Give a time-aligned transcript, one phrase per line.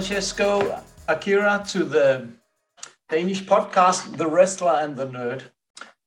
[0.00, 2.26] Francesco Akira to the
[3.10, 5.42] Danish podcast, The Wrestler and the Nerd.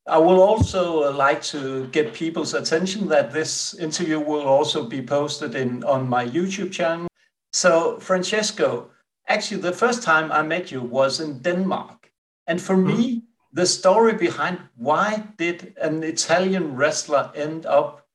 [0.08, 5.54] I will also like to get people's attention that this interview will also be posted
[5.54, 7.08] in on my YouTube channel.
[7.52, 8.90] So, Francesco,
[9.28, 12.12] actually, the first time I met you was in Denmark.
[12.48, 12.98] And for mm-hmm.
[12.98, 18.08] me, the story behind why did an Italian wrestler end up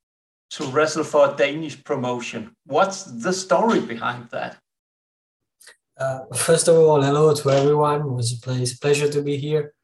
[0.51, 2.57] to wrestle for a Danish promotion?
[2.67, 4.59] What's the story behind that?
[5.99, 8.03] Uh, first of all, hello to everyone.
[8.03, 9.75] It was a pleasure to be here.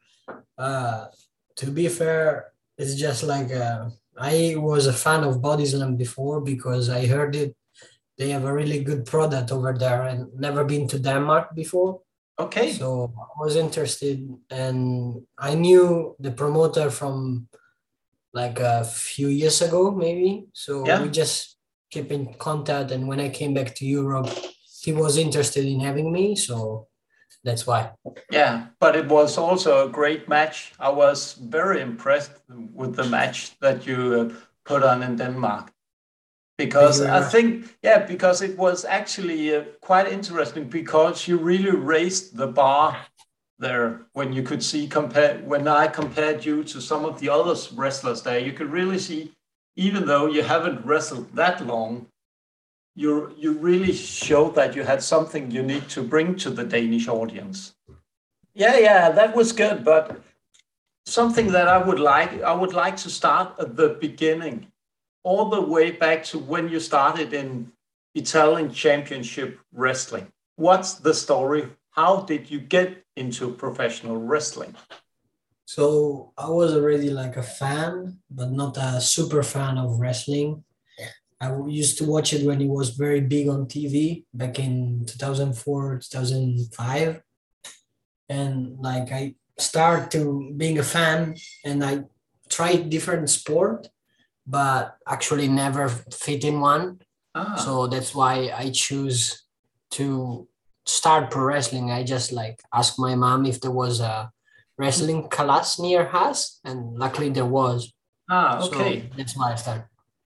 [0.56, 1.06] Uh,
[1.56, 6.88] to be fair, it's just like uh, I was a fan of Bodyslam before because
[6.88, 7.56] I heard it.
[8.16, 12.01] They have a really good product over there and never been to Denmark before.
[12.38, 12.73] Okay.
[12.73, 17.49] So I was interested and I knew the promoter from
[18.32, 20.46] like a few years ago, maybe.
[20.52, 21.02] So yeah.
[21.02, 21.56] we just
[21.90, 22.93] keep in contact.
[22.93, 24.30] And when I came back to Europe,
[24.85, 26.37] he was interested in having me.
[26.37, 26.88] So
[27.43, 27.93] that's why.
[28.30, 30.73] Yeah, but it was also a great match.
[30.79, 35.71] I was very impressed with the match that you uh, put on in Denmark.
[36.57, 42.37] Because I think, yeah, because it was actually uh, quite interesting because you really raised
[42.37, 42.96] the bar
[43.59, 47.55] there when you could see compare when I compared you to some of the other
[47.74, 49.32] wrestlers there, you could really see,
[49.77, 52.07] even though you haven't wrestled that long,
[52.95, 57.74] you you really showed that you had something unique to bring to the Danish audience.
[58.54, 59.84] Yeah, yeah, that was good.
[59.84, 60.20] But
[61.06, 64.69] something that I would like, I would like to start at the beginning,
[65.25, 67.72] all the way back to when you started in
[68.15, 70.28] Italian Championship Wrestling.
[70.56, 71.69] What's the story?
[71.91, 74.75] How did you get into professional wrestling?
[75.66, 80.62] So I was already like a fan, but not a super fan of wrestling.
[81.44, 86.00] I used to watch it when it was very big on TV back in 2004,
[86.03, 87.21] 2005.
[88.28, 92.04] And like I start to being a fan and I
[92.49, 93.88] tried different sport,
[94.47, 97.00] but actually never fit in one.
[97.34, 97.56] Ah.
[97.56, 99.44] So that's why I choose
[99.93, 100.49] to
[100.87, 101.91] start pro wrestling.
[101.91, 104.31] I just like asked my mom if there was a
[104.78, 107.93] wrestling class near us, and luckily there was.
[108.31, 109.00] Ah, okay.
[109.00, 109.84] So that's why I started.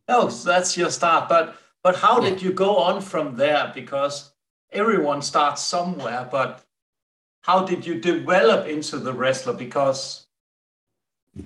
[0.09, 1.29] Oh, so that's your start.
[1.29, 2.31] But but how yeah.
[2.31, 3.71] did you go on from there?
[3.75, 4.33] Because
[4.73, 6.65] everyone starts somewhere, but
[7.43, 9.53] how did you develop into the wrestler?
[9.53, 10.27] Because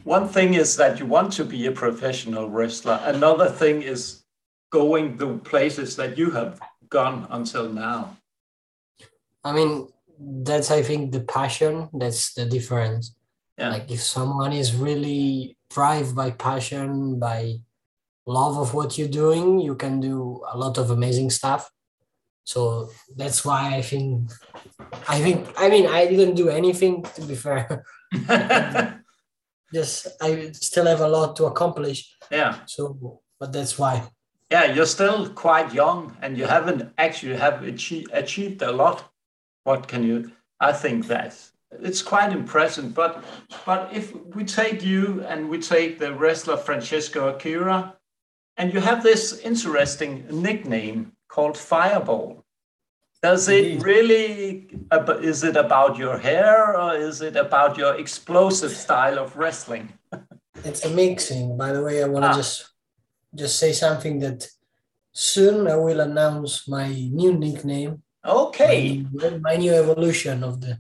[0.05, 3.01] one thing is that you want to be a professional wrestler.
[3.05, 4.25] Another thing is
[4.71, 8.17] going the places that you have gone until now.
[9.45, 11.89] I mean, that's I think the passion.
[11.93, 13.15] That's the difference.
[13.59, 13.71] Yeah.
[13.71, 17.61] Like if someone is really drive by passion, by
[18.27, 21.71] love of what you're doing, you can do a lot of amazing stuff.
[22.45, 24.31] So that's why I think
[25.09, 27.85] I think I mean I didn't do anything to be fair.
[29.73, 32.15] Just I still have a lot to accomplish.
[32.31, 32.59] Yeah.
[32.67, 34.03] So but that's why.
[34.51, 39.11] Yeah, you're still quite young and you haven't actually have achieved, achieved a lot.
[39.65, 41.37] What can you I think that
[41.81, 42.95] it's quite impressive.
[42.95, 43.25] But
[43.65, 47.97] but if we take you and we take the wrestler Francesco Akira,
[48.57, 52.45] and you have this interesting nickname called Fireball.
[53.23, 54.69] Does it really,
[55.23, 59.93] is it about your hair or is it about your explosive style of wrestling?
[60.65, 61.57] it's a mixing.
[61.57, 62.37] By the way, I want to ah.
[62.37, 62.69] just
[63.35, 64.47] just say something that
[65.13, 68.03] soon I will announce my new nickname.
[68.25, 69.07] Okay.
[69.13, 70.79] My, my new evolution of the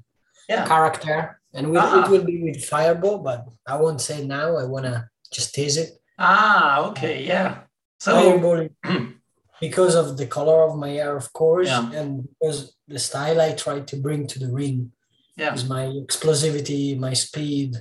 [0.49, 0.66] yeah.
[0.66, 1.41] character.
[1.55, 2.05] And we, ah.
[2.05, 4.56] it will be with Fireball, but I won't say now.
[4.56, 5.99] I want to just tease it.
[6.19, 7.62] Ah, okay, yeah.
[8.02, 8.69] So Fireball,
[9.60, 11.93] because of the color of my hair, of course, yeah.
[11.93, 14.90] and because the style I try to bring to the ring
[15.37, 15.54] yeah.
[15.54, 17.76] is my explosivity, my speed,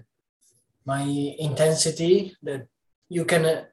[0.85, 1.01] my
[1.39, 2.35] intensity.
[2.43, 2.67] That
[3.09, 3.63] you can uh,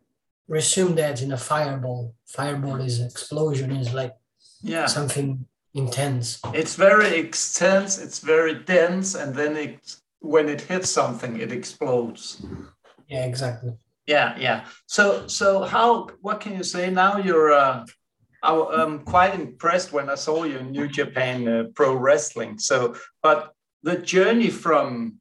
[0.48, 2.14] resume that in a fireball.
[2.24, 4.14] Fireball is explosion, is like
[4.62, 5.44] yeah something
[5.74, 6.40] intense.
[6.54, 7.98] It's very intense.
[7.98, 12.40] It's very dense, and then it when it hits something, it explodes.
[13.06, 13.74] Yeah, exactly
[14.08, 14.64] yeah yeah.
[14.86, 16.90] So so how what can you say?
[16.90, 17.86] Now you're uh
[18.40, 22.58] i'm quite impressed when i saw you in new japan uh, pro wrestling.
[22.58, 23.52] So but
[23.82, 25.20] the journey from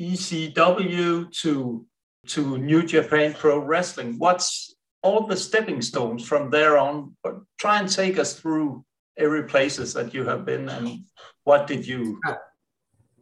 [0.00, 1.86] ICW to
[2.28, 7.16] to new japan pro wrestling what's all the stepping stones from there on?
[7.24, 8.84] But try and take us through
[9.18, 11.04] every places that you have been and
[11.44, 12.18] what did you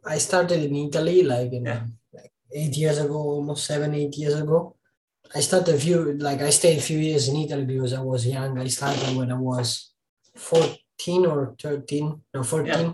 [0.05, 1.81] i started in italy like in yeah
[2.53, 4.75] eight years ago, almost seven, eight years ago.
[5.33, 8.27] I started a few, like I stayed a few years in Italy because I was
[8.27, 8.59] young.
[8.59, 9.91] I started when I was
[10.35, 12.91] 14 14 or 13, no, 14, yeah.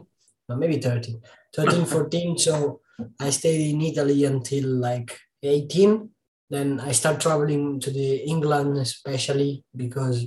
[0.50, 1.22] no, maybe 13,
[1.56, 2.38] 13, 14.
[2.38, 2.82] so
[3.20, 6.10] I stayed in Italy until like 18.
[6.50, 10.26] Then I start traveling to the England, especially because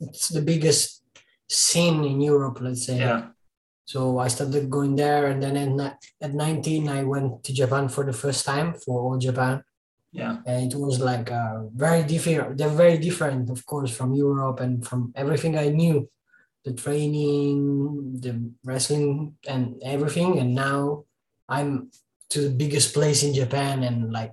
[0.00, 1.02] it's the biggest
[1.48, 2.98] scene in Europe, let's say.
[2.98, 3.28] Yeah.
[3.84, 8.04] So I started going there, and then at, at 19, I went to Japan for
[8.04, 9.62] the first time for all Japan.
[10.10, 10.38] Yeah.
[10.46, 12.56] And it was like uh, very different.
[12.56, 16.08] They're very different, of course, from Europe and from everything I knew
[16.64, 20.38] the training, the wrestling, and everything.
[20.38, 21.04] And now
[21.48, 21.90] I'm
[22.30, 24.32] to the biggest place in Japan and like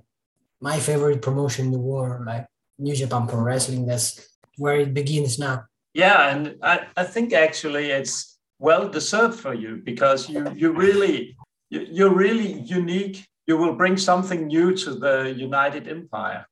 [0.60, 2.46] my favorite promotion in the world, like
[2.78, 3.84] New Japan Pro Wrestling.
[3.84, 5.64] That's where it begins now.
[5.94, 8.31] Yeah, and I, I think actually it's
[8.62, 11.36] well deserved for you because you you really
[11.68, 13.26] you're really unique.
[13.46, 16.46] You will bring something new to the United Empire.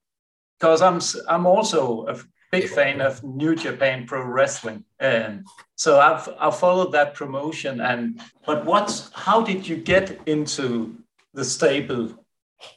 [0.58, 2.16] Because I'm I'm also a
[2.50, 5.46] big fan of New Japan Pro Wrestling, and
[5.76, 7.80] so I've I've followed that promotion.
[7.80, 10.96] And but what's how did you get into
[11.32, 12.26] the stable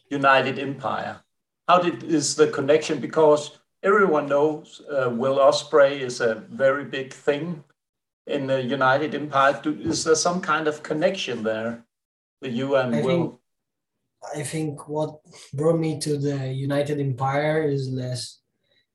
[0.10, 1.16] United Empire?
[1.68, 3.00] How did is the connection?
[3.00, 7.64] Because everyone knows uh, Will Ospreay is a very big thing
[8.28, 9.60] in the United Empire.
[9.62, 11.86] Do, is there some kind of connection there,
[12.42, 13.22] the and I Will?
[13.22, 13.40] Think,
[14.36, 15.20] I think what
[15.54, 18.40] brought me to the United Empire is less.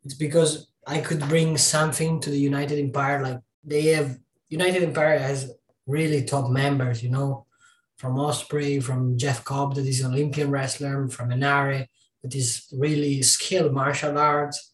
[0.05, 3.23] It's because I could bring something to the United Empire.
[3.23, 5.53] Like they have United Empire has
[5.87, 7.47] really top members, you know,
[7.97, 11.89] from Ospreay, from Jeff Cobb, that is an Olympian wrestler, from Henare,
[12.23, 14.73] that is really skilled martial arts.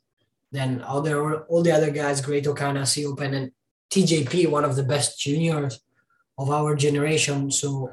[0.53, 1.19] Then all the
[1.49, 3.51] all the other guys, Great-O-Khan, Aussie Open, and
[3.91, 5.81] TJP, one of the best juniors
[6.39, 7.51] of our generation.
[7.51, 7.91] So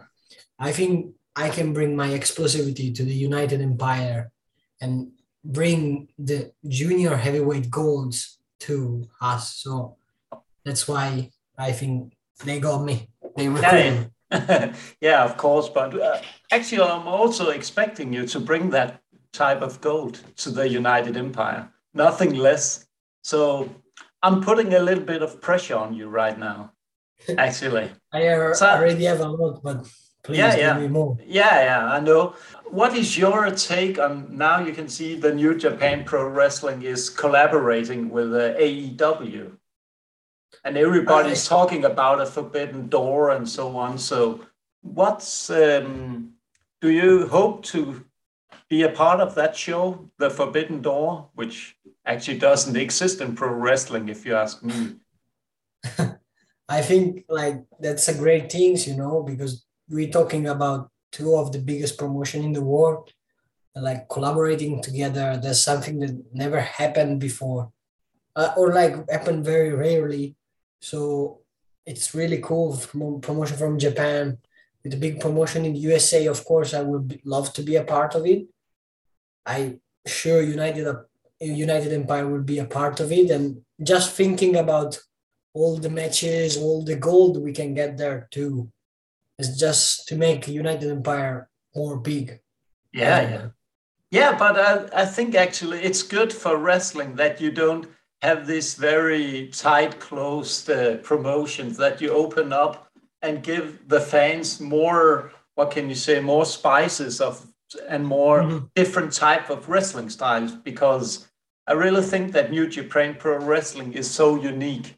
[0.59, 4.31] I think I can bring my explosivity to the United Empire
[4.79, 5.11] and
[5.43, 9.55] bring the junior heavyweight golds to us.
[9.55, 9.97] So
[10.65, 13.09] that's why I think they got me.
[13.35, 15.69] They recruited yeah, yeah, of course.
[15.69, 16.21] But uh,
[16.51, 19.01] actually, I'm also expecting you to bring that
[19.33, 22.85] type of gold to the United Empire, nothing less.
[23.23, 23.69] So
[24.23, 26.73] I'm putting a little bit of pressure on you right now,
[27.37, 27.89] actually.
[28.13, 29.87] I already have a lot, but
[30.23, 30.73] please yeah, yeah.
[30.73, 31.17] give me more.
[31.25, 32.35] Yeah, yeah, I know.
[32.69, 34.59] What is your take on now?
[34.59, 39.57] You can see the New Japan Pro Wrestling is collaborating with uh, AEW,
[40.63, 43.97] and everybody's talking about a forbidden door and so on.
[43.97, 44.41] So,
[44.81, 46.33] what's um,
[46.79, 48.05] do you hope to
[48.71, 51.75] be a part of that show, The Forbidden Door, which
[52.05, 54.95] actually doesn't exist in pro wrestling, if you ask me.
[56.69, 61.51] I think like that's a great thing, you know, because we're talking about two of
[61.51, 63.11] the biggest promotion in the world,
[63.75, 65.39] like collaborating together.
[65.41, 67.71] That's something that never happened before,
[68.35, 70.35] uh, or like happened very rarely.
[70.81, 71.41] So
[71.85, 72.77] it's really cool
[73.21, 74.37] promotion from Japan
[74.83, 76.27] with a big promotion in the USA.
[76.27, 78.47] Of course, I would love to be a part of it.
[79.45, 80.87] I sure United
[81.47, 84.99] United Empire will be a part of it, and just thinking about
[85.53, 88.71] all the matches, all the gold we can get there too,
[89.39, 92.39] is just to make United Empire more big.
[92.93, 93.47] Yeah, yeah,
[94.11, 94.37] yeah.
[94.37, 97.87] But I, I think actually it's good for wrestling that you don't
[98.21, 104.59] have this very tight, closed uh, promotions that you open up and give the fans
[104.59, 105.31] more.
[105.55, 106.19] What can you say?
[106.19, 107.45] More spices of
[107.87, 108.65] and more mm-hmm.
[108.75, 111.30] different type of wrestling styles because
[111.71, 114.97] I really think that New Japan Pro Wrestling is so unique.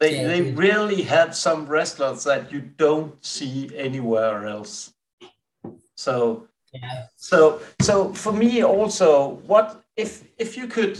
[0.00, 4.94] They yeah, they really have some wrestlers that you don't see anywhere else.
[5.94, 7.08] So yeah.
[7.16, 10.98] so so for me also, what if if you could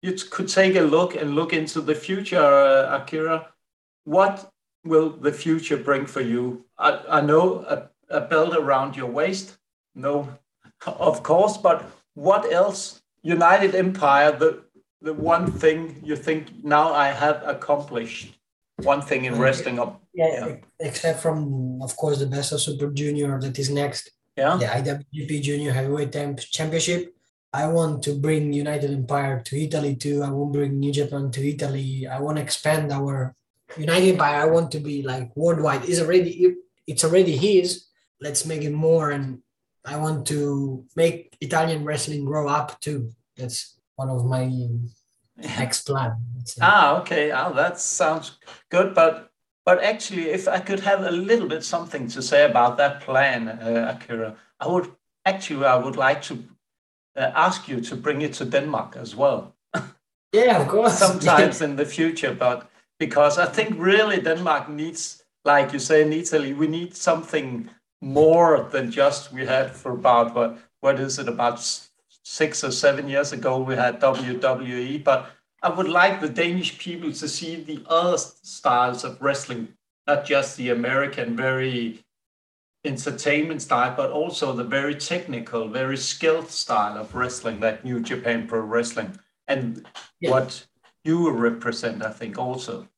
[0.00, 3.48] you could take a look and look into the future, uh, Akira,
[4.04, 4.50] what
[4.82, 6.64] will the future bring for you?
[6.78, 9.58] I, I know a, a belt around your waist,
[9.94, 10.26] no,
[10.86, 12.99] of course, but what else?
[13.22, 14.64] United Empire, the
[15.02, 18.36] the one thing you think now I have accomplished,
[18.82, 20.02] one thing in wrestling up.
[20.12, 24.10] Yeah, yeah, except from of course the best of Super Junior that is next.
[24.36, 24.56] Yeah.
[24.56, 26.12] The IWGP Junior Heavyweight
[26.50, 27.14] Championship.
[27.52, 30.22] I want to bring United Empire to Italy too.
[30.22, 32.06] I want to bring New Japan to Italy.
[32.06, 33.34] I want to expand our
[33.76, 34.42] United Empire.
[34.42, 35.88] I want to be like worldwide.
[35.88, 37.86] It's already it's already his.
[38.20, 39.42] Let's make it more and
[39.84, 43.10] I want to make Italian wrestling grow up too.
[43.36, 44.50] That's one of my
[45.36, 46.16] next plan.
[46.60, 47.32] Ah, okay.
[47.32, 48.38] Oh, that sounds
[48.70, 48.94] good.
[48.94, 49.30] But
[49.64, 53.48] but actually, if I could have a little bit something to say about that plan,
[53.48, 54.90] uh, Akira, I would
[55.24, 56.34] actually I would like to
[57.16, 59.54] uh, ask you to bring it to Denmark as well.
[60.32, 60.96] Yeah, of course.
[60.98, 62.70] Sometimes in the future, but
[63.00, 67.68] because I think really Denmark needs, like you say in Italy, we need something
[68.00, 71.60] more than just we had for about what what is it about
[72.22, 75.30] six or seven years ago we had WWE, but
[75.62, 79.68] I would like the Danish people to see the other styles of wrestling,
[80.06, 82.02] not just the American very
[82.84, 88.46] entertainment style, but also the very technical, very skilled style of wrestling that New Japan
[88.46, 89.86] Pro Wrestling and
[90.20, 90.30] yeah.
[90.30, 90.66] what
[91.04, 92.88] you represent, I think, also.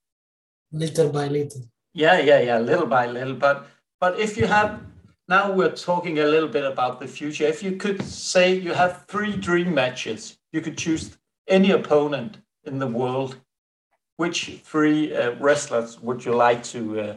[0.71, 1.63] Little by little.
[1.95, 3.35] Yeah, yeah, yeah, little by little.
[3.35, 3.67] But
[4.01, 4.81] but if you have
[5.29, 7.45] now we're talking a little bit about the future.
[7.45, 11.17] If you could say you have three dream matches, you could choose
[11.49, 13.37] any opponent in the world.
[14.17, 17.17] Which three uh, wrestlers would you like to uh,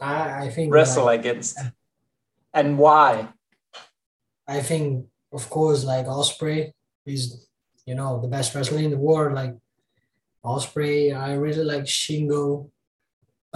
[0.00, 1.58] I, I think wrestle like, against,
[2.52, 3.28] and why?
[4.48, 6.72] I think, of course, like Ospreay
[7.06, 7.48] is,
[7.86, 9.34] you know, the best wrestler in the world.
[9.34, 9.54] Like
[10.44, 12.70] Ospreay, I really like Shingo.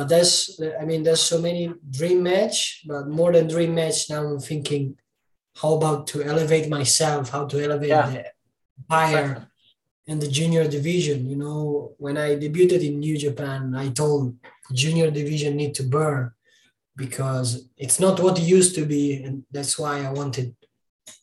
[0.00, 4.08] But there's, I mean, there's so many dream match, but more than dream match.
[4.08, 4.96] Now I'm thinking,
[5.60, 7.28] how about to elevate myself?
[7.28, 8.08] How to elevate yeah.
[8.08, 8.24] the
[8.88, 9.44] exactly.
[10.06, 11.28] in the junior division?
[11.28, 14.36] You know, when I debuted in New Japan, I told
[14.72, 16.32] junior division need to burn
[16.96, 20.56] because it's not what it used to be, and that's why I wanted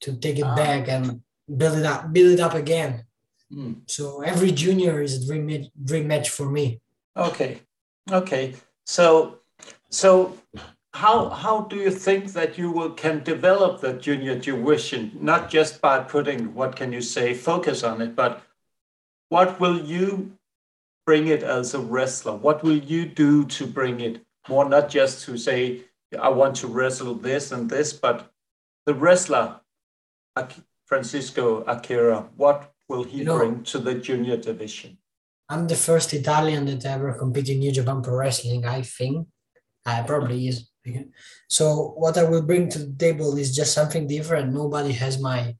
[0.01, 3.05] to take it uh, back and build it up, build it up again.
[3.51, 3.89] Mm.
[3.89, 6.79] So every junior is a dream dream match for me.
[7.15, 7.61] Okay,
[8.11, 8.53] okay.
[8.87, 9.39] So,
[9.89, 10.37] so
[10.93, 15.81] how how do you think that you will can develop the junior division not just
[15.81, 18.41] by putting what can you say focus on it, but
[19.29, 20.31] what will you
[21.05, 22.35] bring it as a wrestler?
[22.35, 25.81] What will you do to bring it more, not just to say,
[26.17, 28.31] I want to wrestle this and this, but
[28.85, 29.59] the wrestler,
[30.85, 34.97] Francesco Akira, what will he you know, bring to the junior division?
[35.49, 39.27] I'm the first Italian that ever competed in New Japan Pro Wrestling, I think.
[39.85, 40.69] I probably is.
[41.47, 44.53] So what I will bring to the table is just something different.
[44.53, 45.55] Nobody has my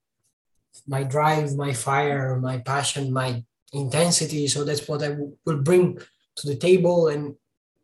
[0.88, 4.48] my drive, my fire, my passion, my intensity.
[4.48, 5.98] So that's what I will bring
[6.38, 7.36] to the table, and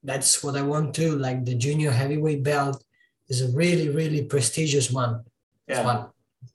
[0.03, 1.17] that's what I want to.
[1.17, 2.83] Like the junior heavyweight belt
[3.29, 5.23] is a really, really prestigious one.
[5.67, 5.83] Yeah.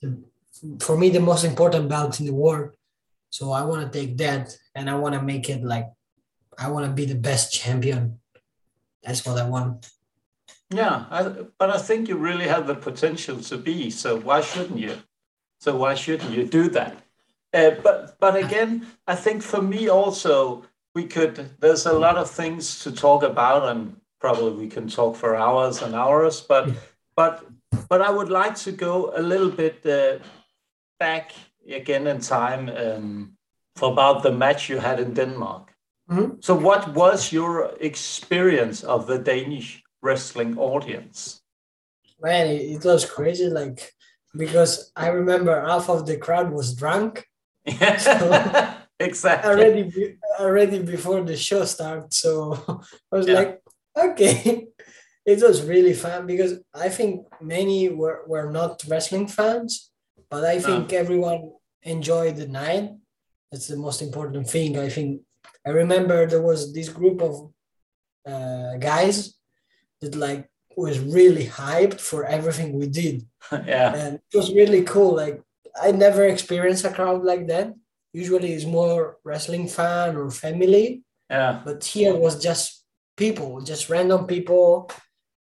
[0.01, 0.25] One.
[0.81, 2.71] For me, the most important belt in the world.
[3.31, 5.87] So I want to take that, and I want to make it like
[6.59, 8.19] I want to be the best champion.
[9.03, 9.91] That's what I want.
[10.71, 11.23] Yeah, I,
[11.59, 13.91] but I think you really have the potential to be.
[13.91, 14.97] So why shouldn't you?
[15.61, 16.97] So why shouldn't you do that?
[17.55, 21.51] Uh, but but again, I think for me also we could.
[21.61, 25.83] There's a lot of things to talk about, and probably we can talk for hours
[25.83, 26.41] and hours.
[26.41, 26.71] But
[27.17, 27.45] but
[27.89, 30.19] but I would like to go a little bit uh,
[30.99, 31.33] back
[31.69, 33.33] again in time um,
[33.77, 35.75] for about the match you had in Denmark.
[36.11, 36.41] Mm-hmm.
[36.41, 41.43] So, what was your experience of the Danish wrestling audience?
[42.21, 43.49] Man, it was crazy.
[43.49, 43.93] Like
[44.37, 47.25] because I remember half of the crowd was drunk
[47.99, 49.51] so exactly.
[49.51, 52.19] Already, already before the show starts.
[52.19, 52.55] So
[53.13, 53.35] I was yeah.
[53.35, 53.63] like,
[53.97, 54.67] okay.
[55.27, 59.91] It was really fun because I think many were, were not wrestling fans,
[60.31, 60.99] but I think no.
[60.99, 62.91] everyone enjoyed the night.
[63.51, 64.79] That's the most important thing.
[64.79, 65.23] I think
[65.67, 67.51] I remember there was this group of
[68.27, 69.35] uh, guys
[70.01, 73.27] that like was really hyped for everything we did.
[73.53, 73.95] yeah.
[73.95, 75.17] And it was really cool.
[75.17, 75.43] Like
[75.81, 77.75] I never experienced a crowd like that.
[78.13, 81.03] Usually it's more wrestling fan or family.
[81.31, 81.61] Yeah.
[81.65, 82.85] But here was just
[83.17, 84.91] people, just random people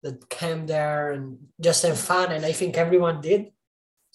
[0.03, 2.33] that came there and just have fun.
[2.33, 3.53] And I think everyone did.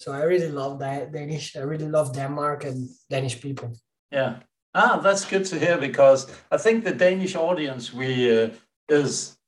[0.02, 1.54] So I really love that Danish.
[1.56, 3.70] I really love Denmark and Danish people.
[4.10, 4.40] Yeah.
[4.74, 8.50] Ah, that's good to hear because I think the Danish audience we uh,
[8.88, 9.38] is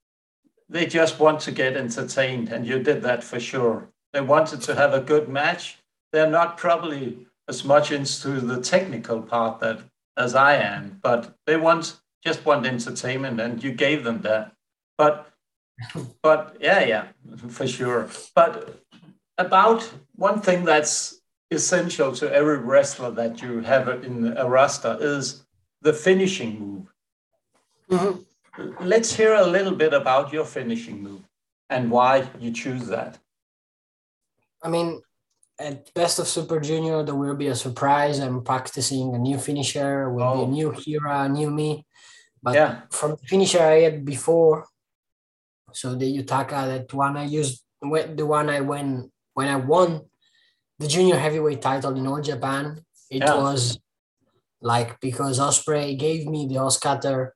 [0.68, 3.88] they just want to get entertained, and you did that for sure.
[4.12, 5.78] They wanted to have a good match,
[6.12, 9.80] they're not probably as much into the technical part that
[10.16, 14.52] as I am, but they want just want entertainment, and you gave them that.
[14.96, 15.26] But
[16.22, 17.06] but yeah, yeah,
[17.48, 18.08] for sure.
[18.36, 18.83] But
[19.38, 19.82] about
[20.14, 25.44] one thing that's essential to every wrestler that you have in a roster is
[25.82, 26.86] the finishing move.
[27.90, 28.86] Mm-hmm.
[28.86, 31.22] Let's hear a little bit about your finishing move
[31.68, 33.18] and why you choose that.
[34.62, 35.02] I mean,
[35.58, 38.18] at Best of Super Junior, there will be a surprise.
[38.18, 40.34] I'm practicing a new finisher, will oh.
[40.34, 40.50] be a oh.
[40.50, 41.84] new Hira, new me.
[42.42, 42.80] But yeah.
[42.90, 44.66] from the finisher I had before,
[45.72, 50.06] so the Yutaka, that one I used, the one I went when I won
[50.78, 53.36] the junior heavyweight title in all Japan, it yeah.
[53.36, 53.78] was
[54.60, 57.30] like because Ospreay gave me the OsCutter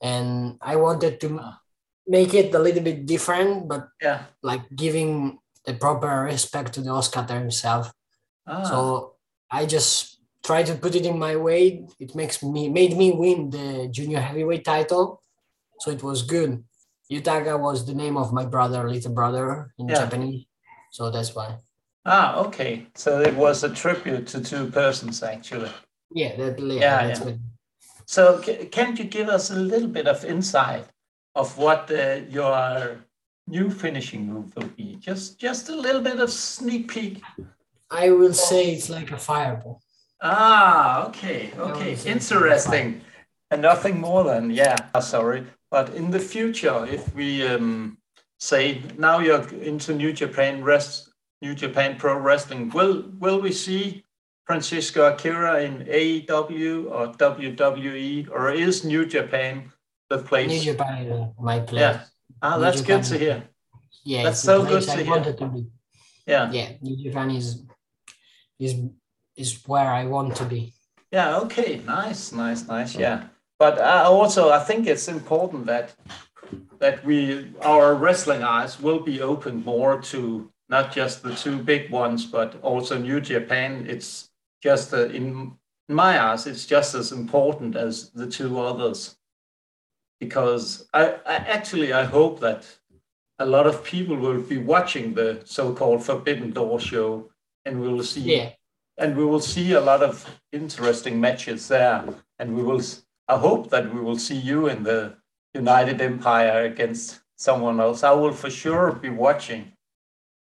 [0.00, 1.60] and I wanted to ah.
[2.06, 6.90] make it a little bit different, but yeah, like giving the proper respect to the
[6.90, 7.92] Oscar himself.
[8.46, 8.62] Ah.
[8.62, 9.14] So
[9.50, 11.84] I just try to put it in my way.
[11.98, 15.22] It makes me made me win the junior heavyweight title,
[15.80, 16.64] so it was good.
[17.10, 19.96] Yutaka was the name of my brother, little brother in yeah.
[19.96, 20.46] Japanese,
[20.90, 21.56] so that's why.
[22.04, 22.86] Ah, okay.
[22.94, 25.70] So it was a tribute to two persons, actually.
[26.12, 27.24] Yeah, that, yeah, yeah.
[27.24, 27.34] yeah.
[28.06, 28.40] So
[28.72, 30.84] can you give us a little bit of insight
[31.36, 32.98] of what uh, your
[33.46, 34.96] new finishing move will be?
[34.96, 37.22] Just just a little bit of sneak peek.
[37.90, 39.80] I will say it's like a fireball.
[40.20, 43.00] Ah, okay, okay, interesting.
[43.52, 44.76] And nothing more than yeah.
[45.00, 47.98] Sorry, but in the future, if we um,
[48.40, 54.04] say now you're into New Japan Rest, New Japan Pro Wrestling, will will we see
[54.46, 59.70] Francesco Akira in AEW or WWE, or is New Japan
[60.08, 60.50] the place?
[60.50, 61.80] New Japan is my place.
[61.80, 62.00] Yeah.
[62.42, 63.48] Ah, New that's Japan good to hear.
[64.04, 65.32] Yeah, that's so good to I hear.
[65.34, 65.66] To be.
[66.26, 66.50] Yeah.
[66.50, 67.62] Yeah, New Japan is
[68.58, 68.74] is
[69.36, 70.72] is where I want to be.
[71.12, 71.38] Yeah.
[71.44, 71.82] Okay.
[71.86, 72.32] Nice.
[72.32, 72.66] Nice.
[72.66, 72.96] Nice.
[72.96, 73.28] Yeah.
[73.58, 75.94] But uh, also, I think it's important that
[76.78, 81.90] that we our wrestling eyes will be open more to not just the two big
[81.90, 83.86] ones, but also New Japan.
[83.88, 84.30] It's
[84.62, 85.52] just uh, in
[85.88, 89.16] my eyes, it's just as important as the two others.
[90.20, 92.66] Because I, I actually I hope that
[93.38, 97.30] a lot of people will be watching the so-called Forbidden Door show,
[97.64, 98.50] and we will see yeah.
[98.98, 102.04] and we will see a lot of interesting matches there.
[102.38, 102.82] And we will
[103.28, 105.16] I hope that we will see you in the
[105.54, 108.02] United Empire against someone else.
[108.02, 109.72] I will for sure be watching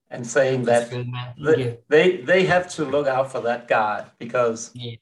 [0.09, 0.89] and saying that
[1.37, 4.95] they, they, they have to look out for that guy because yeah.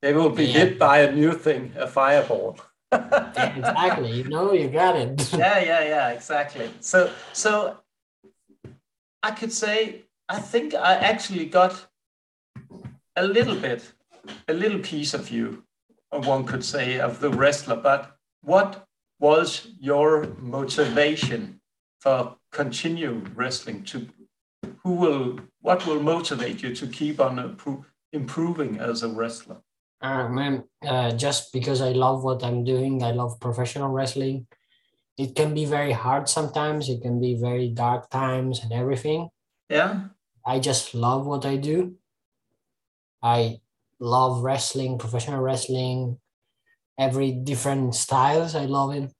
[0.00, 0.52] they will be yeah.
[0.52, 2.58] hit by a new thing, a fireball.
[2.92, 4.12] exactly.
[4.12, 5.32] You know, you got it.
[5.36, 6.70] yeah, yeah, yeah, exactly.
[6.80, 7.78] So, so
[9.22, 11.88] I could say I think I actually got
[13.16, 13.92] a little bit,
[14.48, 15.64] a little piece of you,
[16.10, 17.76] one could say, of the wrestler.
[17.76, 18.86] But what
[19.22, 21.60] was your motivation
[22.00, 24.08] for continue wrestling to
[24.82, 27.56] who will what will motivate you to keep on
[28.12, 29.58] improving as a wrestler?
[30.00, 34.46] Uh, man uh, just because i love what i'm doing i love professional wrestling.
[35.18, 39.28] It can be very hard sometimes it can be very dark times and everything.
[39.68, 40.08] Yeah.
[40.44, 41.94] I just love what i do.
[43.22, 43.60] I
[44.00, 46.18] love wrestling professional wrestling
[46.98, 49.10] every different styles i love it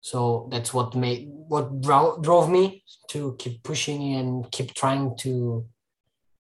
[0.00, 5.66] so that's what made what dro- drove me to keep pushing and keep trying to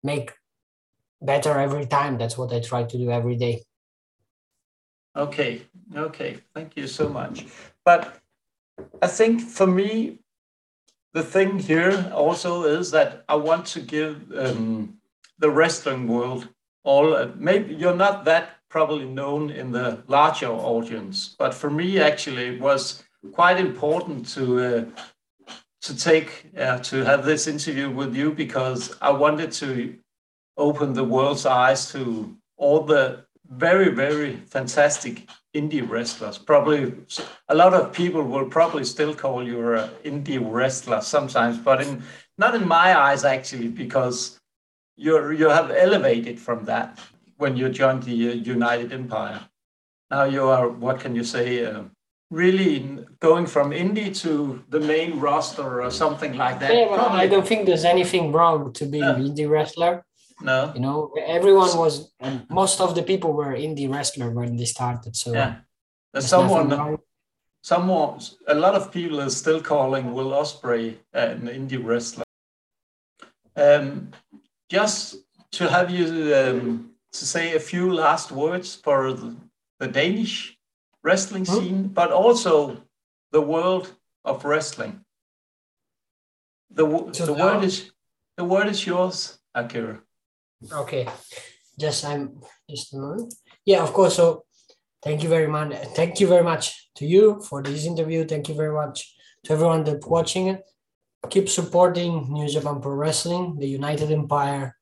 [0.04, 0.34] make
[1.22, 2.18] better every time.
[2.18, 3.64] That's what i try to do every day.
[5.16, 5.62] Okay.
[5.96, 6.38] Okay.
[6.54, 7.46] Thank you so much.
[7.84, 8.20] But
[9.02, 10.20] i think for me
[11.14, 14.98] the thing here also is that i want to give um,
[15.40, 16.50] the wrestling world
[16.86, 22.00] all uh, maybe you're not that probably known in the larger audience but for me
[22.00, 24.86] actually it was quite important to uh,
[25.82, 29.96] to take uh, to have this interview with you because I wanted to
[30.58, 36.38] open the world's eyes to all the very very fantastic indie wrestlers.
[36.38, 36.94] Probably
[37.50, 42.04] a lot of people will probably still call you an indie wrestler sometimes, but in
[42.38, 44.40] not in my eyes actually because
[44.96, 47.00] you you have elevated from that
[47.38, 49.42] when you joined the United Empire.
[50.10, 51.66] Now you are what can you say?
[51.66, 51.84] Uh,
[52.32, 56.74] really going from indie to the main roster or something like that.
[56.74, 60.04] Yeah, well, I don't think there's anything wrong to be an indie wrestler.
[60.42, 60.72] No.
[60.76, 62.12] You know, everyone was,
[62.50, 65.16] most of the people were indie wrestler when they started.
[65.16, 65.56] So yeah,
[66.12, 66.98] there's someone,
[67.62, 72.26] someone, a lot of people are still calling Will Ospreay an indie wrestler.
[73.56, 74.12] Um,
[74.70, 75.18] just
[75.54, 79.36] to have you um, to say a few last words for the,
[79.80, 80.58] the Danish
[81.04, 82.78] wrestling scene, but also
[83.32, 83.92] the world
[84.24, 85.02] of wrestling.
[86.72, 87.92] The, so the word is
[88.38, 90.02] the word is yours, Akira.
[90.72, 91.08] Okay,
[91.80, 93.34] just I'm just a moment.
[93.66, 94.16] Yeah, of course.
[94.16, 94.44] So
[95.02, 95.74] thank you very much.
[95.96, 98.26] Thank you very much to you for this interview.
[98.26, 100.64] Thank you very much to everyone that's watching it.
[101.30, 104.76] Keep supporting New Japan Pro Wrestling, the United Empire.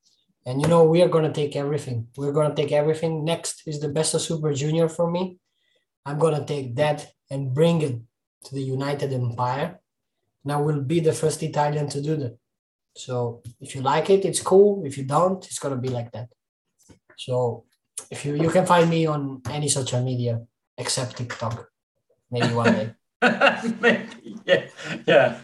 [0.45, 2.07] And you know, we are gonna take everything.
[2.17, 3.23] We're gonna take everything.
[3.23, 5.39] Next is the best of Super Junior for me.
[6.05, 7.99] I'm going to take that and bring it
[8.45, 9.79] to the United Empire.
[10.43, 12.37] And I will be the first Italian to do that.
[12.95, 14.83] So if you like it, it's cool.
[14.85, 16.29] If you don't, it's going to be like that.
[17.17, 17.65] So
[18.11, 20.41] if you, you can find me on any social media
[20.77, 21.69] except TikTok.
[22.29, 22.93] maybe one day.
[23.79, 24.67] maybe, yeah,
[25.07, 25.39] yeah.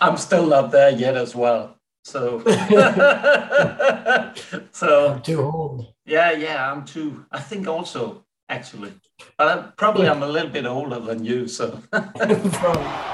[0.00, 1.78] I'm still not there yet as well.
[2.04, 2.40] So,
[4.72, 5.94] so I'm too old.
[6.04, 7.24] Yeah, yeah, I'm too.
[7.32, 8.92] I think also actually,
[9.38, 11.48] but I'm, probably I'm a little bit older than you.
[11.48, 11.80] So.